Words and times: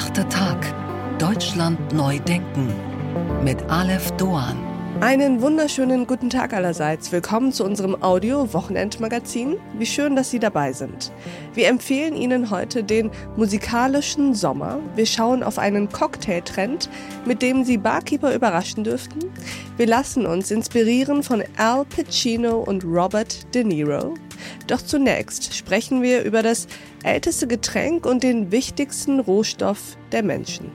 Achter 0.00 0.26
Tag. 0.30 0.74
Deutschland 1.18 1.92
neu 1.92 2.18
denken. 2.20 2.72
Mit 3.44 3.62
Aleph 3.68 4.10
Doan. 4.12 4.56
Einen 5.02 5.42
wunderschönen 5.42 6.06
guten 6.06 6.30
Tag 6.30 6.54
allerseits. 6.54 7.12
Willkommen 7.12 7.52
zu 7.52 7.66
unserem 7.66 8.02
Audio-Wochenendmagazin. 8.02 9.58
Wie 9.76 9.84
schön, 9.84 10.16
dass 10.16 10.30
Sie 10.30 10.38
dabei 10.38 10.72
sind. 10.72 11.12
Wir 11.52 11.68
empfehlen 11.68 12.16
Ihnen 12.16 12.48
heute 12.48 12.82
den 12.82 13.10
musikalischen 13.36 14.32
Sommer. 14.34 14.78
Wir 14.96 15.04
schauen 15.04 15.42
auf 15.42 15.58
einen 15.58 15.90
Cocktailtrend, 15.90 16.88
mit 17.26 17.42
dem 17.42 17.64
Sie 17.64 17.76
Barkeeper 17.76 18.34
überraschen 18.34 18.84
dürften. 18.84 19.18
Wir 19.76 19.86
lassen 19.86 20.24
uns 20.24 20.50
inspirieren 20.50 21.22
von 21.22 21.44
Al 21.58 21.84
Pacino 21.84 22.60
und 22.60 22.84
Robert 22.86 23.54
De 23.54 23.64
Niro. 23.64 24.14
Doch 24.66 24.82
zunächst 24.82 25.54
sprechen 25.54 26.02
wir 26.02 26.22
über 26.22 26.42
das 26.42 26.66
älteste 27.02 27.46
Getränk 27.46 28.06
und 28.06 28.22
den 28.22 28.50
wichtigsten 28.50 29.20
Rohstoff 29.20 29.96
der 30.12 30.22
Menschen. 30.22 30.70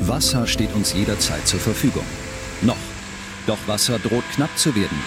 Wasser 0.00 0.46
steht 0.46 0.74
uns 0.74 0.92
jederzeit 0.92 1.46
zur 1.46 1.60
Verfügung. 1.60 2.04
Noch. 2.62 2.76
Doch 3.46 3.58
Wasser 3.66 3.98
droht 3.98 4.24
knapp 4.34 4.56
zu 4.56 4.74
werden. 4.74 4.98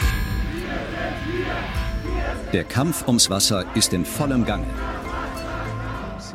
Der 2.53 2.63
Kampf 2.63 3.07
ums 3.07 3.29
Wasser 3.29 3.66
ist 3.75 3.93
in 3.93 4.05
vollem 4.05 4.45
Gange. 4.45 4.67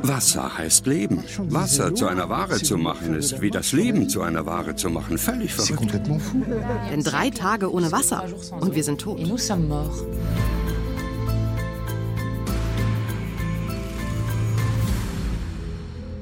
Wasser 0.03 0.59
heißt 0.59 0.87
Leben. 0.87 1.23
Wasser 1.49 1.95
zu 1.95 2.07
einer 2.07 2.29
Ware 2.29 2.61
zu 2.61 2.77
machen, 2.77 3.15
ist 3.15 3.41
wie 3.41 3.51
das 3.51 3.73
Leben 3.73 4.09
zu 4.09 4.23
einer 4.23 4.47
Ware 4.47 4.75
zu 4.75 4.91
machen. 4.91 5.17
Völlig 5.17 5.55
verrückt. 5.55 6.01
Denn 6.91 7.03
drei 7.03 7.31
Tage 7.31 7.73
ohne 7.73 7.93
Wasser 7.93 8.25
und 8.61 8.75
wir 8.75 8.83
sind 8.85 9.01
tot. 9.01 9.21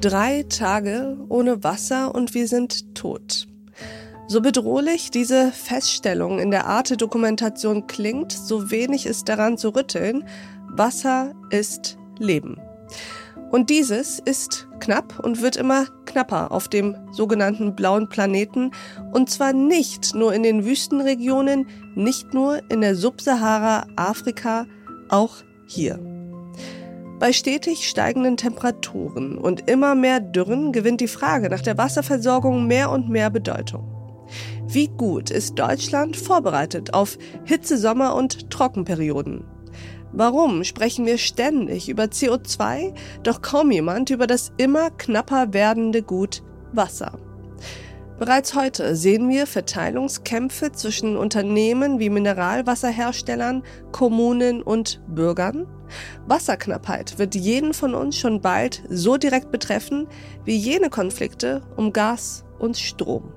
Drei 0.01 0.45
Tage 0.49 1.17
ohne 1.29 1.63
Wasser 1.63 2.13
und 2.13 2.33
wir 2.33 2.47
sind 2.47 2.95
tot. 2.95 3.47
So 4.27 4.41
bedrohlich 4.41 5.11
diese 5.11 5.51
Feststellung 5.51 6.39
in 6.39 6.51
der 6.51 6.65
Arte-Dokumentation 6.65 7.87
klingt, 7.87 8.31
so 8.31 8.71
wenig 8.71 9.05
ist 9.05 9.27
daran 9.27 9.57
zu 9.57 9.69
rütteln. 9.75 10.23
Wasser 10.69 11.33
ist 11.49 11.97
Leben. 12.17 12.57
Und 13.51 13.69
dieses 13.69 14.19
ist 14.19 14.69
knapp 14.79 15.19
und 15.19 15.41
wird 15.41 15.57
immer 15.57 15.85
knapper 16.05 16.53
auf 16.53 16.69
dem 16.69 16.95
sogenannten 17.11 17.75
blauen 17.75 18.07
Planeten. 18.07 18.71
Und 19.11 19.29
zwar 19.29 19.51
nicht 19.51 20.15
nur 20.15 20.33
in 20.33 20.41
den 20.41 20.63
Wüstenregionen, 20.63 21.67
nicht 21.93 22.33
nur 22.33 22.61
in 22.69 22.79
der 22.79 22.95
Subsahara, 22.95 23.87
Afrika, 23.97 24.67
auch 25.09 25.35
hier. 25.67 25.99
Bei 27.19 27.33
stetig 27.33 27.87
steigenden 27.87 28.37
Temperaturen 28.37 29.37
und 29.37 29.69
immer 29.69 29.95
mehr 29.95 30.21
Dürren 30.21 30.71
gewinnt 30.71 31.01
die 31.01 31.09
Frage 31.09 31.49
nach 31.49 31.61
der 31.61 31.77
Wasserversorgung 31.77 32.65
mehr 32.67 32.89
und 32.89 33.09
mehr 33.09 33.29
Bedeutung. 33.29 33.85
Wie 34.65 34.87
gut 34.87 35.29
ist 35.29 35.59
Deutschland 35.59 36.15
vorbereitet 36.15 36.93
auf 36.93 37.17
Hitzesommer 37.43 38.15
und 38.15 38.49
Trockenperioden? 38.49 39.43
Warum 40.13 40.63
sprechen 40.65 41.05
wir 41.05 41.17
ständig 41.17 41.87
über 41.87 42.03
CO2, 42.03 42.93
doch 43.23 43.41
kaum 43.41 43.71
jemand 43.71 44.09
über 44.09 44.27
das 44.27 44.51
immer 44.57 44.89
knapper 44.89 45.53
werdende 45.53 46.03
Gut 46.03 46.43
Wasser? 46.73 47.17
Bereits 48.19 48.53
heute 48.53 48.95
sehen 48.95 49.29
wir 49.29 49.47
Verteilungskämpfe 49.47 50.73
zwischen 50.73 51.17
Unternehmen 51.17 51.97
wie 51.97 52.09
Mineralwasserherstellern, 52.09 53.63
Kommunen 53.91 54.61
und 54.61 55.01
Bürgern. 55.07 55.65
Wasserknappheit 56.27 57.17
wird 57.17 57.33
jeden 57.33 57.73
von 57.73 57.95
uns 57.95 58.17
schon 58.17 58.41
bald 58.41 58.83
so 58.89 59.17
direkt 59.17 59.51
betreffen 59.51 60.07
wie 60.45 60.55
jene 60.55 60.89
Konflikte 60.89 61.63
um 61.77 61.93
Gas 61.93 62.45
und 62.59 62.77
Strom. 62.77 63.33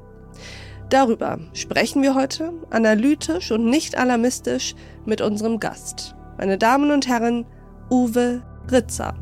Darüber 0.91 1.39
sprechen 1.55 2.03
wir 2.03 2.15
heute 2.15 2.53
analytisch 2.69 3.53
und 3.53 3.65
nicht 3.65 3.97
alarmistisch 3.97 4.75
mit 5.07 5.23
unserem 5.23 5.61
Gast. 5.61 6.15
Meine 6.37 6.59
Damen 6.59 6.91
und 6.91 7.07
Herren, 7.07 7.47
Uwe 7.91 8.43
Ritzer. 8.71 9.15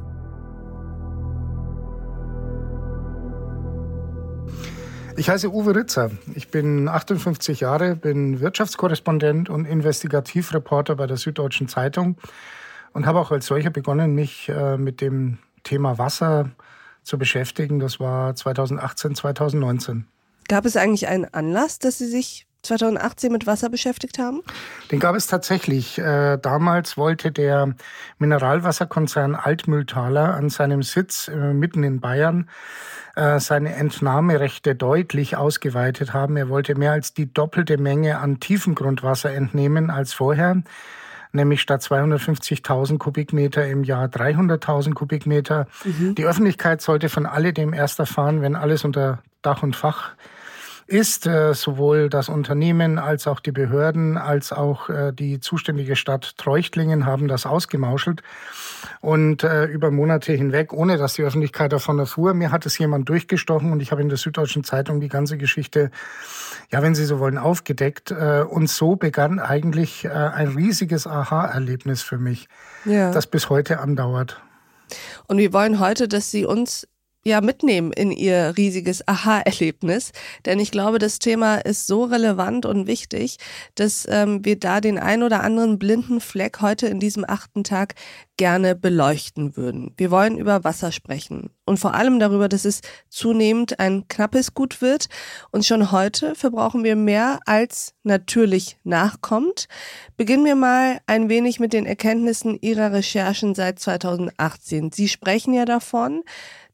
Ich 5.16 5.28
heiße 5.28 5.52
Uwe 5.52 5.76
Ritzer. 5.76 6.10
Ich 6.34 6.50
bin 6.50 6.88
58 6.88 7.60
Jahre, 7.60 7.96
bin 7.96 8.40
Wirtschaftskorrespondent 8.40 9.50
und 9.50 9.66
Investigativreporter 9.66 10.96
bei 10.96 11.06
der 11.06 11.18
Süddeutschen 11.18 11.68
Zeitung 11.68 12.16
und 12.94 13.04
habe 13.04 13.20
auch 13.20 13.30
als 13.30 13.46
solcher 13.46 13.70
begonnen, 13.70 14.14
mich 14.14 14.48
äh, 14.48 14.78
mit 14.78 15.02
dem 15.02 15.38
Thema 15.64 15.98
Wasser 15.98 16.50
zu 17.02 17.18
beschäftigen. 17.18 17.78
Das 17.78 18.00
war 18.00 18.34
2018, 18.34 19.14
2019. 19.14 20.06
Gab 20.48 20.64
es 20.64 20.76
eigentlich 20.76 21.08
einen 21.08 21.26
Anlass, 21.26 21.78
dass 21.78 21.98
Sie 21.98 22.06
sich 22.06 22.46
2018 22.62 23.32
mit 23.32 23.46
Wasser 23.46 23.68
beschäftigt 23.68 24.18
haben? 24.18 24.42
Den 24.90 25.00
gab 25.00 25.16
es 25.16 25.26
tatsächlich. 25.26 25.98
Äh, 25.98 26.38
damals 26.38 26.96
wollte 26.96 27.32
der 27.32 27.74
Mineralwasserkonzern 28.18 29.34
Altmühltaler 29.34 30.34
an 30.34 30.48
seinem 30.48 30.82
Sitz 30.82 31.28
äh, 31.28 31.52
mitten 31.52 31.82
in 31.82 32.00
Bayern 32.00 32.48
äh, 33.16 33.40
seine 33.40 33.74
Entnahmerechte 33.74 34.74
deutlich 34.74 35.36
ausgeweitet 35.36 36.12
haben. 36.12 36.36
Er 36.36 36.48
wollte 36.48 36.74
mehr 36.74 36.92
als 36.92 37.14
die 37.14 37.32
doppelte 37.32 37.78
Menge 37.78 38.18
an 38.18 38.40
Tiefengrundwasser 38.40 39.32
entnehmen 39.32 39.90
als 39.90 40.12
vorher 40.12 40.62
nämlich 41.32 41.62
statt 41.62 41.82
250.000 41.82 42.98
Kubikmeter 42.98 43.66
im 43.66 43.84
Jahr 43.84 44.06
300.000 44.06 44.92
Kubikmeter. 44.92 45.66
Mhm. 45.84 46.14
Die 46.14 46.26
Öffentlichkeit 46.26 46.82
sollte 46.82 47.08
von 47.08 47.26
alledem 47.26 47.72
erst 47.72 47.98
erfahren, 47.98 48.42
wenn 48.42 48.54
alles 48.54 48.84
unter 48.84 49.22
Dach 49.40 49.62
und 49.62 49.74
Fach 49.74 50.12
ist 50.86 51.26
äh, 51.26 51.54
sowohl 51.54 52.08
das 52.08 52.28
Unternehmen 52.28 52.98
als 52.98 53.26
auch 53.26 53.40
die 53.40 53.52
Behörden 53.52 54.16
als 54.16 54.52
auch 54.52 54.88
äh, 54.88 55.12
die 55.12 55.40
zuständige 55.40 55.96
Stadt 55.96 56.36
Treuchtlingen 56.38 57.06
haben 57.06 57.28
das 57.28 57.46
ausgemauschelt 57.46 58.22
und 59.00 59.44
äh, 59.44 59.64
über 59.66 59.90
Monate 59.90 60.32
hinweg, 60.32 60.72
ohne 60.72 60.96
dass 60.96 61.14
die 61.14 61.22
Öffentlichkeit 61.22 61.72
davon 61.72 61.98
erfuhr. 61.98 62.34
Mir 62.34 62.50
hat 62.50 62.66
es 62.66 62.78
jemand 62.78 63.08
durchgestochen 63.08 63.72
und 63.72 63.80
ich 63.80 63.92
habe 63.92 64.02
in 64.02 64.08
der 64.08 64.18
Süddeutschen 64.18 64.64
Zeitung 64.64 65.00
die 65.00 65.08
ganze 65.08 65.38
Geschichte, 65.38 65.90
ja, 66.70 66.82
wenn 66.82 66.94
Sie 66.94 67.04
so 67.04 67.18
wollen, 67.18 67.38
aufgedeckt. 67.38 68.12
Und 68.12 68.68
so 68.68 68.96
begann 68.96 69.38
eigentlich 69.38 70.08
ein 70.08 70.48
riesiges 70.48 71.06
Aha-Erlebnis 71.06 72.02
für 72.02 72.18
mich, 72.18 72.48
ja. 72.84 73.10
das 73.10 73.26
bis 73.26 73.50
heute 73.50 73.80
andauert. 73.80 74.40
Und 75.26 75.38
wir 75.38 75.52
wollen 75.52 75.80
heute, 75.80 76.08
dass 76.08 76.30
Sie 76.30 76.44
uns 76.44 76.86
ja 77.24 77.40
mitnehmen 77.40 77.92
in 77.92 78.10
ihr 78.10 78.54
riesiges 78.56 79.06
Aha-Erlebnis. 79.06 80.12
Denn 80.44 80.58
ich 80.58 80.70
glaube, 80.70 80.98
das 80.98 81.18
Thema 81.18 81.56
ist 81.56 81.86
so 81.86 82.04
relevant 82.04 82.66
und 82.66 82.86
wichtig, 82.86 83.38
dass 83.74 84.06
ähm, 84.08 84.44
wir 84.44 84.58
da 84.58 84.80
den 84.80 84.98
ein 84.98 85.22
oder 85.22 85.42
anderen 85.42 85.78
blinden 85.78 86.20
Fleck 86.20 86.60
heute 86.60 86.86
in 86.86 87.00
diesem 87.00 87.24
achten 87.26 87.64
Tag 87.64 87.94
gerne 88.36 88.74
beleuchten 88.74 89.56
würden. 89.56 89.92
Wir 89.96 90.10
wollen 90.10 90.38
über 90.38 90.64
Wasser 90.64 90.92
sprechen 90.92 91.50
und 91.64 91.78
vor 91.78 91.94
allem 91.94 92.18
darüber, 92.18 92.48
dass 92.48 92.64
es 92.64 92.80
zunehmend 93.08 93.78
ein 93.78 94.08
knappes 94.08 94.54
Gut 94.54 94.82
wird 94.82 95.08
und 95.50 95.64
schon 95.64 95.92
heute 95.92 96.34
verbrauchen 96.34 96.84
wir 96.84 96.96
mehr 96.96 97.38
als 97.46 97.94
natürlich 98.02 98.78
nachkommt. 98.84 99.68
Beginnen 100.16 100.44
wir 100.44 100.56
mal 100.56 100.98
ein 101.06 101.28
wenig 101.28 101.60
mit 101.60 101.72
den 101.72 101.86
Erkenntnissen 101.86 102.58
Ihrer 102.60 102.92
Recherchen 102.92 103.54
seit 103.54 103.78
2018. 103.78 104.90
Sie 104.92 105.08
sprechen 105.08 105.54
ja 105.54 105.64
davon, 105.64 106.22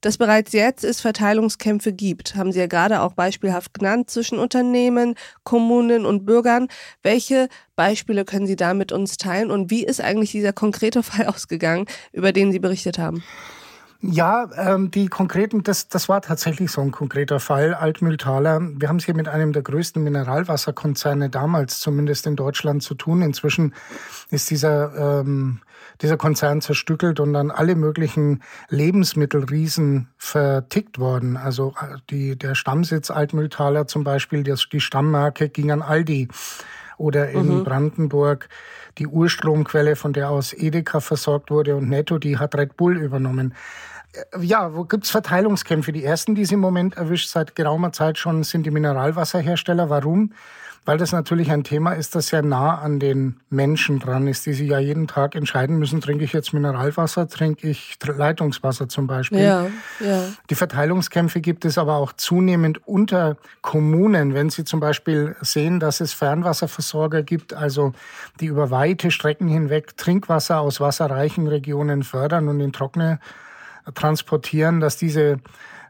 dass 0.01 0.17
bereits 0.17 0.53
jetzt 0.53 0.85
es 0.85 1.01
Verteilungskämpfe 1.01 1.93
gibt, 1.93 2.37
haben 2.37 2.53
Sie 2.53 2.61
ja 2.61 2.67
gerade 2.67 3.03
auch 3.03 3.15
beispielhaft 3.15 3.75
genannt, 3.75 4.11
zwischen 4.11 4.39
Unternehmen, 4.39 5.17
Kommunen 5.43 6.07
und 6.07 6.25
Bürgern. 6.25 6.69
Welche 7.03 7.49
Beispiele 7.75 8.25
können 8.25 8.47
Sie 8.47 8.57
da 8.57 8.75
mit 8.75 8.93
uns 8.93 9.17
teilen 9.17 9.51
und 9.51 9.71
wie 9.71 9.85
ist 9.85 10.01
eigentlich 10.01 10.31
dieser 10.31 10.53
konkrete 10.53 11.03
Fall 11.03 11.27
ausgegangen, 11.27 11.87
über 12.13 12.33
den 12.33 12.53
Sie 12.53 12.61
berichtet 12.61 12.99
haben? 12.99 13.25
Ja, 14.01 14.49
ähm, 14.57 14.93
die 14.93 15.09
konkreten, 15.09 15.65
das, 15.65 15.89
das 15.89 16.09
war 16.09 16.23
tatsächlich 16.23 16.71
so 16.71 16.81
ein 16.81 16.93
konkreter 16.93 17.41
Fall. 17.41 17.75
Altmühltaler, 17.75 18.61
wir 18.61 18.89
haben 18.89 18.99
es 18.99 19.05
hier 19.05 19.17
mit 19.17 19.27
einem 19.27 19.53
der 19.53 19.63
größten 19.63 20.01
Mineralwasserkonzerne 20.05 21.31
damals 21.31 21.81
zumindest 21.81 22.25
in 22.29 22.37
Deutschland 22.37 22.85
zu 22.85 22.95
tun. 22.95 23.23
Inzwischen 23.23 23.75
ist 24.31 24.51
dieser, 24.51 25.21
ähm, 25.21 25.63
dieser 26.01 26.17
Konzern 26.17 26.61
zerstückelt 26.61 27.19
und 27.19 27.33
dann 27.33 27.51
alle 27.51 27.75
möglichen 27.75 28.45
Lebensmittelriesen 28.69 30.07
vertickt 30.17 31.01
worden. 31.01 31.37
Also 31.37 31.75
äh, 31.81 31.97
die, 32.09 32.39
der 32.39 32.55
Stammsitz 32.55 33.11
Altmühltaler 33.11 33.89
zum 33.89 34.05
Beispiel, 34.05 34.45
das, 34.45 34.69
die 34.71 34.81
Stammmarke 34.81 35.49
ging 35.49 35.73
an 35.73 35.83
Aldi 35.83 36.29
oder 36.99 37.31
in 37.31 37.59
mhm. 37.59 37.65
Brandenburg 37.65 38.49
die 38.99 39.07
Urstromquelle, 39.07 39.97
von 39.97 40.13
der 40.13 40.31
aus 40.31 40.53
Edeka 40.53 41.01
versorgt 41.01 41.51
wurde 41.51 41.77
und 41.77 41.89
Netto, 41.89 42.19
die 42.19 42.39
hat 42.39 42.55
Red 42.57 42.77
Bull 42.77 42.99
übernommen. 42.99 43.55
Äh, 44.13 44.45
ja, 44.45 44.75
wo 44.75 44.85
gibt 44.85 45.05
es 45.05 45.11
Verteilungskämpfe? 45.11 45.93
Die 45.93 46.05
ersten, 46.05 46.35
die 46.35 46.43
es 46.43 46.53
im 46.53 46.61
Moment 46.61 46.97
erwischt, 46.97 47.29
seit 47.29 47.55
geraumer 47.55 47.93
Zeit 47.93 48.19
schon, 48.19 48.45
sind 48.45 48.65
die 48.65 48.71
Mineralwasserhersteller. 48.71 49.91
Warum? 49.91 50.33
weil 50.89 50.97
das 50.97 51.13
natürlich 51.13 51.51
ein 51.51 51.65
Thema 51.65 51.93
ist, 51.93 52.15
das 52.15 52.29
sehr 52.29 52.41
nah 52.41 52.79
an 52.79 52.99
den 52.99 53.41
Menschen 53.51 53.99
dran 53.99 54.27
ist, 54.27 54.47
die 54.47 54.55
sich 54.55 54.71
ja 54.71 54.79
jeden 54.79 55.07
Tag 55.07 55.35
entscheiden 55.35 55.79
müssen, 55.79 56.01
trinke 56.01 56.25
ich 56.25 56.33
jetzt 56.33 56.55
Mineralwasser, 56.55 57.29
trinke 57.29 57.69
ich 57.69 57.99
Leitungswasser 58.03 58.89
zum 58.89 59.07
Beispiel. 59.07 59.41
Ja, 59.41 59.67
ja. 60.01 60.23
Die 60.49 60.55
Verteilungskämpfe 60.55 61.43
gibt 61.43 61.67
es 61.67 61.77
aber 61.77 61.97
auch 61.97 62.15
zunehmend 62.15 62.81
unter 62.89 63.37
Kommunen, 63.61 64.33
wenn 64.33 64.49
sie 64.49 64.65
zum 64.65 64.81
Beispiel 64.81 65.37
sehen, 65.43 65.79
dass 65.79 66.01
es 66.01 66.15
Fernwasserversorger 66.15 67.23
gibt, 67.23 67.53
also 67.53 67.93
die 68.41 68.47
über 68.47 68.71
weite 68.71 69.11
Strecken 69.11 69.47
hinweg 69.47 69.95
Trinkwasser 69.99 70.59
aus 70.61 70.81
wasserreichen 70.81 71.49
Regionen 71.49 72.03
fördern 72.03 72.49
und 72.49 72.61
in 72.61 72.73
trockene 72.73 73.21
transportieren, 73.95 74.81
dass 74.81 74.97
diese 74.97 75.39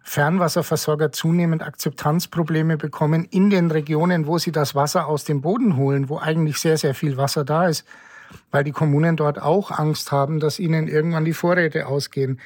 Fernwasserversorger 0.03 1.13
zunehmend 1.13 1.63
Akzeptanzprobleme 1.63 2.77
bekommen 2.77 3.27
in 3.31 3.51
den 3.51 3.71
Regionen, 3.71 4.27
wo 4.27 4.39
sie 4.39 4.53
das 4.53 4.75
Wasser 4.75 5.07
aus 5.07 5.25
dem 5.25 5.43
Boden 5.43 5.77
holen, 5.77 6.09
wo 6.09 6.19
eigentlich 6.19 6.59
sehr, 6.59 6.79
sehr 6.79 6.95
viel 6.95 7.17
Wasser 7.17 7.45
da 7.45 7.69
ist, 7.69 7.85
weil 8.51 8.65
die 8.65 8.73
Kommunen 8.73 9.17
dort 9.17 9.41
auch 9.41 9.71
Angst 9.71 10.11
haben, 10.11 10.41
dass 10.41 10.59
ihnen 10.59 10.89
irgendwann 10.89 11.25
die 11.25 11.35
Vorräte 11.35 11.87
ausgehen. 11.87 12.41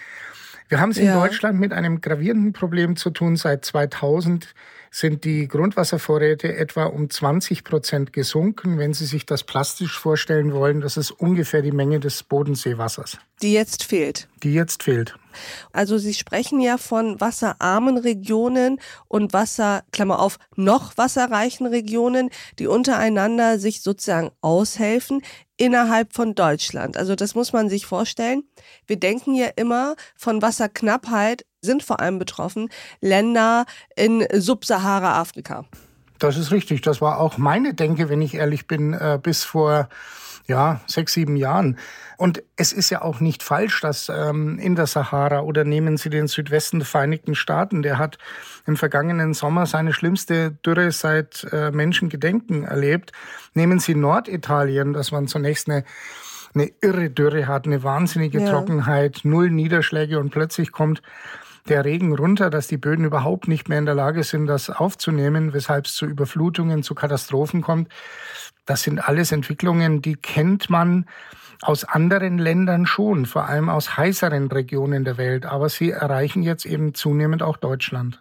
Wir 0.68 0.80
haben 0.80 0.90
es 0.90 0.96
in 0.96 1.12
Deutschland 1.12 1.60
mit 1.60 1.72
einem 1.72 2.00
gravierenden 2.00 2.52
Problem 2.52 2.96
zu 2.96 3.10
tun. 3.10 3.36
Seit 3.36 3.64
2000 3.64 4.54
sind 4.90 5.24
die 5.24 5.46
Grundwasservorräte 5.46 6.56
etwa 6.56 6.84
um 6.84 7.10
20 7.10 7.62
Prozent 7.62 8.12
gesunken. 8.12 8.78
Wenn 8.78 8.92
Sie 8.94 9.06
sich 9.06 9.26
das 9.26 9.44
plastisch 9.44 9.98
vorstellen 9.98 10.52
wollen, 10.52 10.80
das 10.80 10.96
ist 10.96 11.10
ungefähr 11.10 11.62
die 11.62 11.72
Menge 11.72 12.00
des 12.00 12.22
Bodenseewassers. 12.22 13.18
Die 13.42 13.52
jetzt 13.52 13.84
fehlt. 13.84 14.28
Die 14.42 14.54
jetzt 14.54 14.82
fehlt. 14.82 15.14
Also 15.72 15.98
Sie 15.98 16.14
sprechen 16.14 16.60
ja 16.60 16.78
von 16.78 17.20
wasserarmen 17.20 17.96
Regionen 17.96 18.80
und 19.08 19.32
Wasser, 19.32 19.84
Klammer 19.92 20.20
auf, 20.20 20.38
noch 20.56 20.96
wasserreichen 20.96 21.66
Regionen, 21.66 22.30
die 22.58 22.66
untereinander 22.66 23.58
sich 23.58 23.82
sozusagen 23.82 24.30
aushelfen 24.40 25.22
innerhalb 25.56 26.12
von 26.12 26.34
Deutschland. 26.34 26.96
Also 26.96 27.14
das 27.14 27.34
muss 27.34 27.52
man 27.52 27.68
sich 27.68 27.86
vorstellen. 27.86 28.44
Wir 28.86 28.98
denken 28.98 29.34
ja 29.34 29.48
immer 29.56 29.96
von 30.16 30.42
Wasserknappheit 30.42 31.44
sind 31.60 31.82
vor 31.82 32.00
allem 32.00 32.18
betroffen 32.18 32.68
Länder 33.00 33.66
in 33.94 34.26
Subsahara-Afrika. 34.32 35.64
Das 36.22 36.36
ist 36.36 36.52
richtig. 36.52 36.82
Das 36.82 37.00
war 37.00 37.18
auch 37.18 37.36
meine 37.36 37.74
Denke, 37.74 38.08
wenn 38.08 38.22
ich 38.22 38.34
ehrlich 38.34 38.66
bin, 38.66 38.92
äh, 38.92 39.18
bis 39.20 39.44
vor 39.44 39.88
ja, 40.46 40.80
sechs, 40.86 41.12
sieben 41.12 41.36
Jahren. 41.36 41.78
Und 42.16 42.42
es 42.56 42.72
ist 42.72 42.90
ja 42.90 43.02
auch 43.02 43.20
nicht 43.20 43.42
falsch, 43.42 43.80
dass 43.80 44.08
ähm, 44.08 44.58
in 44.58 44.76
der 44.76 44.86
Sahara 44.86 45.40
oder 45.40 45.64
nehmen 45.64 45.96
Sie 45.96 46.10
den 46.10 46.28
Südwesten 46.28 46.80
der 46.80 46.86
Vereinigten 46.86 47.34
Staaten, 47.34 47.82
der 47.82 47.98
hat 47.98 48.18
im 48.66 48.76
vergangenen 48.76 49.34
Sommer 49.34 49.66
seine 49.66 49.92
schlimmste 49.92 50.50
Dürre 50.50 50.92
seit 50.92 51.46
äh, 51.52 51.70
Menschengedenken 51.70 52.64
erlebt. 52.64 53.12
Nehmen 53.54 53.80
Sie 53.80 53.94
Norditalien, 53.94 54.92
das 54.92 55.10
man 55.10 55.26
zunächst 55.26 55.68
eine 55.68 55.84
eine 56.54 56.70
irre 56.82 57.08
Dürre 57.08 57.46
hat, 57.46 57.66
eine 57.66 57.82
wahnsinnige 57.82 58.40
ja. 58.40 58.50
Trockenheit, 58.50 59.20
null 59.24 59.50
Niederschläge 59.50 60.18
und 60.18 60.30
plötzlich 60.30 60.70
kommt 60.70 61.02
der 61.68 61.84
Regen 61.84 62.14
runter, 62.14 62.50
dass 62.50 62.66
die 62.66 62.76
Böden 62.76 63.04
überhaupt 63.04 63.48
nicht 63.48 63.68
mehr 63.68 63.78
in 63.78 63.86
der 63.86 63.94
Lage 63.94 64.24
sind, 64.24 64.46
das 64.46 64.70
aufzunehmen, 64.70 65.52
weshalb 65.52 65.86
es 65.86 65.94
zu 65.94 66.06
Überflutungen, 66.06 66.82
zu 66.82 66.94
Katastrophen 66.94 67.62
kommt. 67.62 67.88
Das 68.66 68.82
sind 68.82 68.98
alles 68.98 69.32
Entwicklungen, 69.32 70.02
die 70.02 70.16
kennt 70.16 70.70
man 70.70 71.06
aus 71.62 71.84
anderen 71.84 72.38
Ländern 72.38 72.86
schon, 72.86 73.26
vor 73.26 73.46
allem 73.48 73.68
aus 73.68 73.96
heißeren 73.96 74.50
Regionen 74.50 75.04
der 75.04 75.16
Welt, 75.16 75.46
aber 75.46 75.68
sie 75.68 75.90
erreichen 75.90 76.42
jetzt 76.42 76.66
eben 76.66 76.94
zunehmend 76.94 77.42
auch 77.42 77.56
Deutschland. 77.56 78.20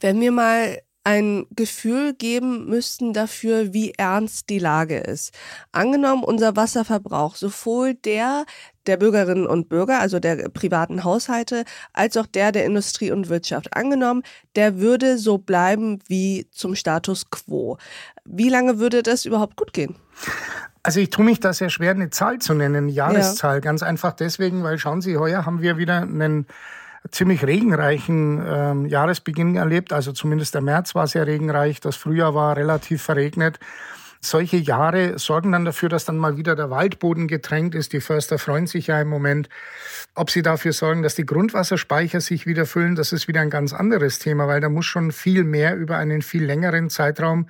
Wenn 0.00 0.20
wir 0.20 0.32
mal 0.32 0.78
ein 1.04 1.46
Gefühl 1.50 2.14
geben 2.14 2.66
müssten 2.66 3.12
dafür, 3.12 3.72
wie 3.72 3.92
ernst 3.92 4.48
die 4.50 4.58
Lage 4.58 4.98
ist. 4.98 5.34
Angenommen, 5.72 6.22
unser 6.22 6.56
Wasserverbrauch, 6.56 7.36
sowohl 7.36 7.94
der 7.94 8.44
der 8.86 8.96
Bürgerinnen 8.96 9.46
und 9.46 9.68
Bürger, 9.68 10.00
also 10.00 10.18
der 10.18 10.48
privaten 10.48 11.04
Haushalte, 11.04 11.64
als 11.92 12.16
auch 12.16 12.26
der 12.26 12.50
der 12.50 12.64
Industrie 12.64 13.12
und 13.12 13.28
Wirtschaft. 13.28 13.76
Angenommen, 13.76 14.22
der 14.56 14.80
würde 14.80 15.18
so 15.18 15.38
bleiben 15.38 16.00
wie 16.08 16.48
zum 16.50 16.74
Status 16.74 17.30
quo. 17.30 17.78
Wie 18.24 18.48
lange 18.48 18.78
würde 18.78 19.02
das 19.02 19.24
überhaupt 19.24 19.56
gut 19.56 19.72
gehen? 19.72 19.94
Also 20.82 20.98
ich 20.98 21.10
tue 21.10 21.24
mich 21.24 21.38
da 21.38 21.52
sehr 21.52 21.70
schwer, 21.70 21.92
eine 21.92 22.10
Zahl 22.10 22.40
zu 22.40 22.54
nennen, 22.54 22.76
eine 22.76 22.92
Jahreszahl. 22.92 23.56
Ja. 23.56 23.60
Ganz 23.60 23.84
einfach 23.84 24.12
deswegen, 24.12 24.64
weil 24.64 24.78
schauen 24.78 25.00
Sie, 25.00 25.16
heuer 25.16 25.46
haben 25.46 25.62
wir 25.62 25.78
wieder 25.78 26.02
einen 26.02 26.46
ziemlich 27.10 27.44
regenreichen 27.44 28.42
ähm, 28.46 28.86
Jahresbeginn 28.86 29.56
erlebt. 29.56 29.92
Also 29.92 30.12
zumindest 30.12 30.54
der 30.54 30.62
März 30.62 30.94
war 30.94 31.06
sehr 31.06 31.26
regenreich, 31.26 31.80
das 31.80 31.96
Frühjahr 31.96 32.34
war 32.34 32.56
relativ 32.56 33.02
verregnet. 33.02 33.58
Solche 34.24 34.56
Jahre 34.56 35.18
sorgen 35.18 35.50
dann 35.50 35.64
dafür, 35.64 35.88
dass 35.88 36.04
dann 36.04 36.16
mal 36.16 36.36
wieder 36.36 36.54
der 36.54 36.70
Waldboden 36.70 37.26
getränkt 37.26 37.74
ist. 37.74 37.92
Die 37.92 38.00
Förster 38.00 38.38
freuen 38.38 38.68
sich 38.68 38.86
ja 38.86 39.00
im 39.00 39.08
Moment. 39.08 39.48
Ob 40.14 40.30
sie 40.30 40.42
dafür 40.42 40.72
sorgen, 40.72 41.02
dass 41.02 41.16
die 41.16 41.26
Grundwasserspeicher 41.26 42.20
sich 42.20 42.46
wieder 42.46 42.64
füllen, 42.64 42.94
das 42.94 43.12
ist 43.12 43.26
wieder 43.26 43.40
ein 43.40 43.50
ganz 43.50 43.72
anderes 43.72 44.20
Thema, 44.20 44.46
weil 44.46 44.60
da 44.60 44.68
muss 44.68 44.86
schon 44.86 45.10
viel 45.10 45.42
mehr 45.42 45.76
über 45.76 45.96
einen 45.96 46.22
viel 46.22 46.44
längeren 46.44 46.88
Zeitraum 46.88 47.48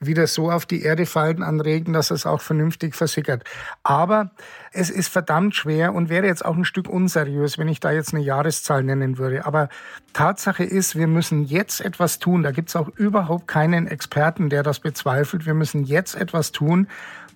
wieder 0.00 0.26
so 0.26 0.50
auf 0.50 0.66
die 0.66 0.82
Erde 0.82 1.06
fallen 1.06 1.42
an 1.42 1.60
Regen, 1.60 1.92
dass 1.92 2.10
es 2.10 2.26
auch 2.26 2.40
vernünftig 2.40 2.94
versickert. 2.94 3.44
Aber 3.82 4.30
es 4.72 4.90
ist 4.90 5.08
verdammt 5.08 5.54
schwer 5.54 5.94
und 5.94 6.08
wäre 6.08 6.26
jetzt 6.26 6.44
auch 6.44 6.56
ein 6.56 6.64
Stück 6.64 6.88
unseriös, 6.88 7.58
wenn 7.58 7.68
ich 7.68 7.80
da 7.80 7.90
jetzt 7.90 8.14
eine 8.14 8.22
Jahreszahl 8.22 8.82
nennen 8.82 9.18
würde. 9.18 9.44
Aber 9.46 9.68
Tatsache 10.12 10.64
ist, 10.64 10.96
wir 10.96 11.06
müssen 11.06 11.44
jetzt 11.44 11.80
etwas 11.80 12.18
tun. 12.18 12.42
Da 12.42 12.50
gibt 12.50 12.68
es 12.68 12.76
auch 12.76 12.88
überhaupt 12.88 13.48
keinen 13.48 13.86
Experten, 13.86 14.50
der 14.50 14.62
das 14.62 14.80
bezweifelt. 14.80 15.46
Wir 15.46 15.54
müssen 15.54 15.84
jetzt 15.84 16.14
etwas 16.14 16.52
tun, 16.52 16.88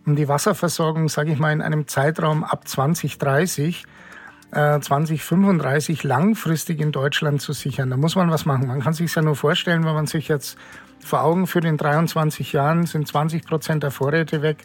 um 0.04 0.16
die 0.16 0.28
Wasserversorgung, 0.28 1.08
sage 1.08 1.32
ich 1.32 1.38
mal, 1.38 1.52
in 1.52 1.62
einem 1.62 1.86
Zeitraum 1.86 2.44
ab 2.44 2.66
2030 2.66 3.84
2035 4.52 6.04
äh, 6.04 6.08
langfristig 6.08 6.80
in 6.80 6.92
Deutschland 6.92 7.40
zu 7.40 7.52
sichern. 7.52 7.88
Da 7.88 7.96
muss 7.96 8.16
man 8.16 8.30
was 8.30 8.44
machen. 8.44 8.66
Man 8.66 8.80
kann 8.80 8.92
sich 8.92 9.14
ja 9.14 9.22
nur 9.22 9.34
vorstellen, 9.34 9.84
wenn 9.84 9.94
man 9.94 10.06
sich 10.06 10.28
jetzt 10.28 10.58
vor 11.00 11.22
Augen 11.22 11.46
für 11.46 11.60
den 11.60 11.78
23 11.78 12.52
Jahren 12.52 12.86
sind 12.86 13.08
20 13.08 13.46
Prozent 13.46 13.82
der 13.82 13.90
Vorräte 13.90 14.42
weg. 14.42 14.58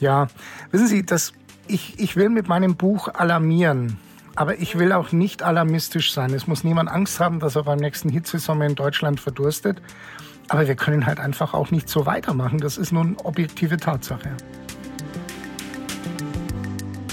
Ja, 0.00 0.28
wissen 0.70 0.86
Sie, 0.86 1.04
das, 1.04 1.32
ich, 1.66 2.00
ich 2.00 2.16
will 2.16 2.30
mit 2.30 2.48
meinem 2.48 2.76
Buch 2.76 3.08
alarmieren. 3.08 3.98
Aber 4.34 4.60
ich 4.60 4.78
will 4.78 4.92
auch 4.92 5.12
nicht 5.12 5.42
alarmistisch 5.42 6.12
sein. 6.12 6.32
Es 6.32 6.46
muss 6.46 6.64
niemand 6.64 6.88
Angst 6.88 7.20
haben, 7.20 7.40
dass 7.40 7.56
er 7.56 7.64
beim 7.64 7.78
nächsten 7.78 8.08
Hitzesommer 8.08 8.66
in 8.66 8.76
Deutschland 8.76 9.20
verdurstet. 9.20 9.82
Aber 10.48 10.66
wir 10.66 10.76
können 10.76 11.06
halt 11.06 11.20
einfach 11.20 11.54
auch 11.54 11.70
nicht 11.70 11.88
so 11.88 12.06
weitermachen. 12.06 12.58
Das 12.58 12.78
ist 12.78 12.92
nun 12.92 13.16
objektive 13.24 13.76
Tatsache. 13.76 14.30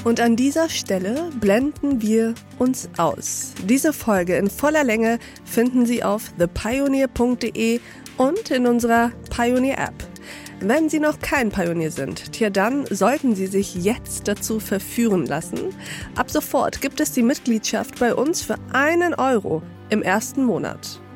Und 0.06 0.20
an 0.20 0.36
dieser 0.36 0.70
Stelle 0.70 1.32
blenden 1.42 2.00
wir 2.00 2.36
uns 2.60 2.88
aus. 2.96 3.54
Diese 3.68 3.92
Folge 3.92 4.38
in 4.38 4.52
voller 4.52 4.84
Länge 4.84 5.18
finden 5.44 5.88
Sie 5.88 6.04
auf 6.04 6.32
thepioneer.de 6.38 7.80
und 8.18 8.52
in 8.52 8.68
unserer 8.68 9.12
Pioneer 9.36 9.80
App. 9.80 9.96
Wenn 10.60 10.90
Sie 10.90 11.00
noch 11.00 11.20
kein 11.20 11.50
Pionier 11.50 11.90
sind, 11.90 12.34
tja 12.34 12.52
dann 12.52 12.86
sollten 12.86 13.36
Sie 13.36 13.48
sich 13.48 13.74
jetzt 13.74 14.28
dazu 14.28 14.60
verführen 14.60 15.26
lassen. 15.26 15.74
Ab 16.16 16.30
sofort 16.30 16.82
gibt 16.82 17.00
es 17.00 17.12
die 17.12 17.24
Mitgliedschaft 17.24 18.00
bei 18.00 18.14
uns 18.14 18.44
für 18.44 18.58
einen 18.72 19.16
Euro 19.16 19.64
im 19.90 20.04
ersten 20.04 20.46
Monat. 20.46 21.02